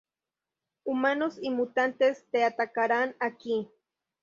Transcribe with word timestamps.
Humanos 0.83 1.37
y 1.39 1.51
mutantes 1.51 2.25
te 2.31 2.43
atacarán 2.43 3.15
aquí. 3.19 3.69